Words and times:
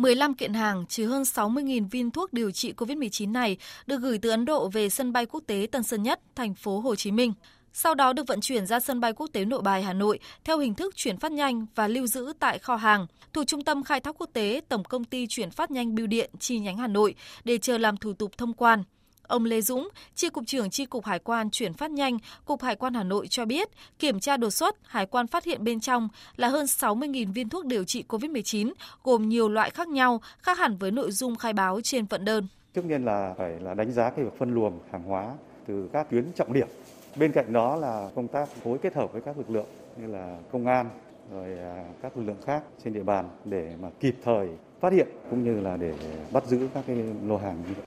15 0.00 0.34
kiện 0.34 0.54
hàng 0.54 0.86
chứa 0.86 1.06
hơn 1.06 1.22
60.000 1.22 1.88
viên 1.88 2.10
thuốc 2.10 2.32
điều 2.32 2.50
trị 2.50 2.72
COVID-19 2.76 3.32
này 3.32 3.56
được 3.86 3.96
gửi 3.96 4.18
từ 4.18 4.30
Ấn 4.30 4.44
Độ 4.44 4.68
về 4.68 4.88
sân 4.88 5.12
bay 5.12 5.26
quốc 5.26 5.42
tế 5.46 5.66
Tân 5.72 5.82
Sơn 5.82 6.02
Nhất, 6.02 6.20
thành 6.34 6.54
phố 6.54 6.80
Hồ 6.80 6.96
Chí 6.96 7.10
Minh. 7.10 7.32
Sau 7.72 7.94
đó 7.94 8.12
được 8.12 8.26
vận 8.26 8.40
chuyển 8.40 8.66
ra 8.66 8.80
sân 8.80 9.00
bay 9.00 9.12
quốc 9.12 9.26
tế 9.32 9.44
Nội 9.44 9.62
Bài 9.62 9.82
Hà 9.82 9.92
Nội 9.92 10.18
theo 10.44 10.58
hình 10.58 10.74
thức 10.74 10.96
chuyển 10.96 11.16
phát 11.16 11.32
nhanh 11.32 11.66
và 11.74 11.88
lưu 11.88 12.06
giữ 12.06 12.32
tại 12.38 12.58
kho 12.58 12.76
hàng 12.76 13.06
thuộc 13.32 13.46
Trung 13.46 13.64
tâm 13.64 13.82
Khai 13.82 14.00
thác 14.00 14.14
Quốc 14.18 14.30
tế 14.32 14.60
Tổng 14.68 14.84
công 14.84 15.04
ty 15.04 15.26
chuyển 15.26 15.50
phát 15.50 15.70
nhanh 15.70 15.94
Bưu 15.94 16.06
điện 16.06 16.30
chi 16.38 16.58
nhánh 16.58 16.76
Hà 16.76 16.86
Nội 16.86 17.14
để 17.44 17.58
chờ 17.58 17.78
làm 17.78 17.96
thủ 17.96 18.12
tục 18.12 18.38
thông 18.38 18.52
quan. 18.52 18.82
Ông 19.30 19.44
Lê 19.44 19.60
Dũng, 19.60 19.88
Chi 20.14 20.28
cục 20.28 20.46
trưởng 20.46 20.70
Chi 20.70 20.86
cục 20.86 21.04
Hải 21.04 21.18
quan 21.18 21.50
chuyển 21.50 21.72
phát 21.72 21.90
nhanh, 21.90 22.18
Cục 22.44 22.62
Hải 22.62 22.76
quan 22.76 22.94
Hà 22.94 23.04
Nội 23.04 23.28
cho 23.28 23.44
biết, 23.44 23.68
kiểm 23.98 24.20
tra 24.20 24.36
đột 24.36 24.50
xuất, 24.50 24.76
Hải 24.82 25.06
quan 25.06 25.26
phát 25.26 25.44
hiện 25.44 25.64
bên 25.64 25.80
trong 25.80 26.08
là 26.36 26.48
hơn 26.48 26.66
60.000 26.66 27.32
viên 27.32 27.48
thuốc 27.48 27.66
điều 27.66 27.84
trị 27.84 28.04
COVID-19, 28.08 28.72
gồm 29.04 29.28
nhiều 29.28 29.48
loại 29.48 29.70
khác 29.70 29.88
nhau, 29.88 30.20
khác 30.38 30.58
hẳn 30.58 30.76
với 30.76 30.90
nội 30.90 31.10
dung 31.10 31.36
khai 31.36 31.52
báo 31.52 31.80
trên 31.80 32.04
vận 32.04 32.24
đơn. 32.24 32.46
Trước 32.74 32.84
nhiên 32.84 33.04
là 33.04 33.34
phải 33.38 33.60
là 33.60 33.74
đánh 33.74 33.92
giá 33.92 34.10
cái 34.10 34.24
việc 34.24 34.38
phân 34.38 34.54
luồng 34.54 34.78
hàng 34.92 35.02
hóa 35.02 35.34
từ 35.66 35.88
các 35.92 36.10
tuyến 36.10 36.32
trọng 36.32 36.52
điểm. 36.52 36.68
Bên 37.16 37.32
cạnh 37.32 37.52
đó 37.52 37.76
là 37.76 38.10
công 38.14 38.28
tác 38.28 38.48
phối 38.48 38.78
kết 38.78 38.94
hợp 38.94 39.12
với 39.12 39.22
các 39.22 39.38
lực 39.38 39.50
lượng 39.50 39.66
như 39.96 40.06
là 40.06 40.38
công 40.52 40.66
an, 40.66 40.90
rồi 41.32 41.58
à, 41.58 41.84
các 42.02 42.16
lực 42.16 42.24
lượng 42.24 42.42
khác 42.46 42.62
trên 42.84 42.92
địa 42.92 43.02
bàn 43.02 43.28
để 43.44 43.74
mà 43.82 43.88
kịp 44.00 44.14
thời 44.24 44.48
phát 44.80 44.92
hiện 44.92 45.08
cũng 45.30 45.44
như 45.44 45.60
là 45.60 45.76
để 45.76 45.94
bắt 46.32 46.46
giữ 46.46 46.68
các 46.74 46.84
cái 46.86 46.96
lô 47.26 47.36
hàng 47.36 47.56
như 47.68 47.74
vậy. 47.76 47.86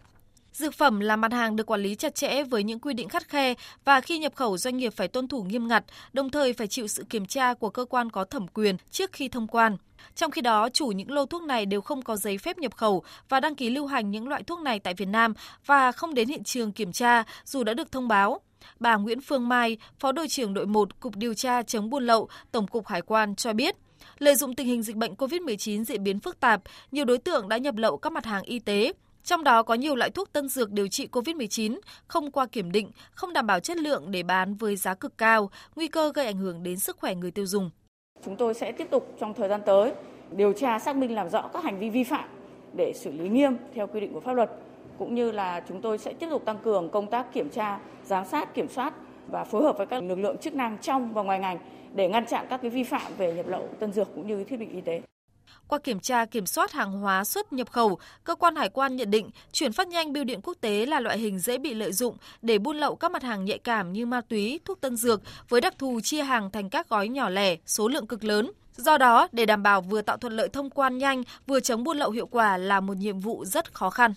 Dược 0.53 0.73
phẩm 0.73 0.99
là 0.99 1.15
mặt 1.15 1.31
hàng 1.33 1.55
được 1.55 1.65
quản 1.65 1.81
lý 1.81 1.95
chặt 1.95 2.15
chẽ 2.15 2.43
với 2.43 2.63
những 2.63 2.79
quy 2.79 2.93
định 2.93 3.09
khắt 3.09 3.29
khe 3.29 3.53
và 3.85 4.01
khi 4.01 4.19
nhập 4.19 4.35
khẩu 4.35 4.57
doanh 4.57 4.77
nghiệp 4.77 4.93
phải 4.95 5.07
tuân 5.07 5.27
thủ 5.27 5.43
nghiêm 5.43 5.67
ngặt, 5.67 5.83
đồng 6.13 6.29
thời 6.29 6.53
phải 6.53 6.67
chịu 6.67 6.87
sự 6.87 7.03
kiểm 7.09 7.25
tra 7.25 7.53
của 7.53 7.69
cơ 7.69 7.85
quan 7.85 8.09
có 8.09 8.23
thẩm 8.23 8.47
quyền 8.47 8.77
trước 8.91 9.11
khi 9.11 9.29
thông 9.29 9.47
quan. 9.47 9.77
Trong 10.15 10.31
khi 10.31 10.41
đó, 10.41 10.69
chủ 10.69 10.87
những 10.87 11.11
lô 11.11 11.25
thuốc 11.25 11.43
này 11.43 11.65
đều 11.65 11.81
không 11.81 12.01
có 12.01 12.15
giấy 12.15 12.37
phép 12.37 12.57
nhập 12.57 12.75
khẩu 12.75 13.03
và 13.29 13.39
đăng 13.39 13.55
ký 13.55 13.69
lưu 13.69 13.85
hành 13.85 14.11
những 14.11 14.27
loại 14.27 14.43
thuốc 14.43 14.59
này 14.59 14.79
tại 14.79 14.93
Việt 14.93 15.05
Nam 15.05 15.33
và 15.65 15.91
không 15.91 16.13
đến 16.13 16.27
hiện 16.27 16.43
trường 16.43 16.71
kiểm 16.71 16.91
tra 16.91 17.23
dù 17.45 17.63
đã 17.63 17.73
được 17.73 17.91
thông 17.91 18.07
báo. 18.07 18.39
Bà 18.79 18.95
Nguyễn 18.95 19.21
Phương 19.21 19.49
Mai, 19.49 19.77
Phó 19.99 20.11
đội 20.11 20.27
trưởng 20.27 20.53
đội 20.53 20.65
1 20.65 20.99
Cục 20.99 21.15
Điều 21.15 21.33
tra 21.33 21.63
chống 21.63 21.89
buôn 21.89 22.05
lậu, 22.05 22.29
Tổng 22.51 22.67
cục 22.67 22.87
Hải 22.87 23.01
quan 23.01 23.35
cho 23.35 23.53
biết, 23.53 23.75
lợi 24.19 24.35
dụng 24.35 24.55
tình 24.55 24.67
hình 24.67 24.83
dịch 24.83 24.95
bệnh 24.95 25.13
COVID-19 25.13 25.83
diễn 25.83 26.03
biến 26.03 26.19
phức 26.19 26.39
tạp, 26.39 26.61
nhiều 26.91 27.05
đối 27.05 27.17
tượng 27.17 27.49
đã 27.49 27.57
nhập 27.57 27.75
lậu 27.77 27.97
các 27.97 28.13
mặt 28.13 28.25
hàng 28.25 28.43
y 28.43 28.59
tế, 28.59 28.93
trong 29.23 29.43
đó 29.43 29.63
có 29.63 29.73
nhiều 29.73 29.95
loại 29.95 30.09
thuốc 30.09 30.33
tân 30.33 30.49
dược 30.49 30.71
điều 30.71 30.87
trị 30.87 31.07
COVID-19 31.11 31.79
không 32.07 32.31
qua 32.31 32.45
kiểm 32.45 32.71
định, 32.71 32.91
không 33.11 33.33
đảm 33.33 33.47
bảo 33.47 33.59
chất 33.59 33.77
lượng 33.77 34.11
để 34.11 34.23
bán 34.23 34.55
với 34.55 34.75
giá 34.75 34.93
cực 34.93 35.17
cao, 35.17 35.49
nguy 35.75 35.87
cơ 35.87 36.11
gây 36.15 36.25
ảnh 36.25 36.37
hưởng 36.37 36.63
đến 36.63 36.79
sức 36.79 36.97
khỏe 36.97 37.15
người 37.15 37.31
tiêu 37.31 37.45
dùng. 37.45 37.69
Chúng 38.25 38.35
tôi 38.35 38.53
sẽ 38.53 38.71
tiếp 38.71 38.87
tục 38.91 39.15
trong 39.19 39.33
thời 39.33 39.49
gian 39.49 39.61
tới 39.65 39.91
điều 40.31 40.53
tra 40.53 40.79
xác 40.79 40.95
minh 40.95 41.15
làm 41.15 41.29
rõ 41.29 41.49
các 41.53 41.63
hành 41.63 41.79
vi 41.79 41.89
vi 41.89 42.03
phạm 42.03 42.29
để 42.73 42.93
xử 42.95 43.11
lý 43.11 43.29
nghiêm 43.29 43.57
theo 43.75 43.87
quy 43.87 43.99
định 43.99 44.13
của 44.13 44.19
pháp 44.19 44.33
luật 44.33 44.51
cũng 44.97 45.15
như 45.15 45.31
là 45.31 45.63
chúng 45.67 45.81
tôi 45.81 45.97
sẽ 45.97 46.13
tiếp 46.13 46.27
tục 46.29 46.45
tăng 46.45 46.57
cường 46.63 46.89
công 46.89 47.07
tác 47.07 47.33
kiểm 47.33 47.49
tra, 47.49 47.79
giám 48.05 48.25
sát, 48.25 48.53
kiểm 48.53 48.67
soát 48.69 48.93
và 49.27 49.43
phối 49.43 49.63
hợp 49.63 49.77
với 49.77 49.87
các 49.87 50.03
lực 50.03 50.19
lượng 50.19 50.37
chức 50.37 50.53
năng 50.53 50.77
trong 50.77 51.13
và 51.13 51.23
ngoài 51.23 51.39
ngành 51.39 51.59
để 51.95 52.09
ngăn 52.09 52.25
chặn 52.25 52.45
các 52.49 52.61
cái 52.61 52.71
vi 52.71 52.83
phạm 52.83 53.11
về 53.17 53.33
nhập 53.33 53.47
lậu 53.47 53.67
tân 53.79 53.91
dược 53.91 54.07
cũng 54.15 54.27
như 54.27 54.43
thiết 54.43 54.57
bị 54.57 54.67
y 54.73 54.81
tế. 54.81 55.01
Qua 55.67 55.79
kiểm 55.79 55.99
tra 55.99 56.25
kiểm 56.25 56.45
soát 56.45 56.71
hàng 56.71 56.91
hóa 56.91 57.23
xuất 57.23 57.53
nhập 57.53 57.71
khẩu, 57.71 57.99
cơ 58.23 58.35
quan 58.35 58.55
hải 58.55 58.69
quan 58.69 58.95
nhận 58.95 59.11
định 59.11 59.29
chuyển 59.51 59.71
phát 59.71 59.87
nhanh 59.87 60.13
bưu 60.13 60.23
điện 60.23 60.39
quốc 60.43 60.57
tế 60.61 60.85
là 60.85 60.99
loại 60.99 61.17
hình 61.17 61.39
dễ 61.39 61.57
bị 61.57 61.73
lợi 61.73 61.93
dụng 61.93 62.17
để 62.41 62.57
buôn 62.57 62.77
lậu 62.77 62.95
các 62.95 63.11
mặt 63.11 63.23
hàng 63.23 63.45
nhạy 63.45 63.57
cảm 63.57 63.93
như 63.93 64.05
ma 64.05 64.21
túy, 64.21 64.59
thuốc 64.65 64.81
tân 64.81 64.95
dược 64.97 65.21
với 65.49 65.61
đặc 65.61 65.73
thù 65.77 65.99
chia 66.03 66.23
hàng 66.23 66.51
thành 66.51 66.69
các 66.69 66.89
gói 66.89 67.07
nhỏ 67.07 67.29
lẻ, 67.29 67.55
số 67.65 67.87
lượng 67.87 68.07
cực 68.07 68.23
lớn. 68.23 68.51
Do 68.77 68.97
đó, 68.97 69.27
để 69.31 69.45
đảm 69.45 69.63
bảo 69.63 69.81
vừa 69.81 70.01
tạo 70.01 70.17
thuận 70.17 70.33
lợi 70.33 70.49
thông 70.49 70.69
quan 70.69 70.97
nhanh, 70.97 71.23
vừa 71.47 71.59
chống 71.59 71.83
buôn 71.83 71.97
lậu 71.97 72.11
hiệu 72.11 72.25
quả 72.25 72.57
là 72.57 72.79
một 72.79 72.97
nhiệm 72.97 73.19
vụ 73.19 73.45
rất 73.45 73.73
khó 73.73 73.89
khăn. 73.89 74.11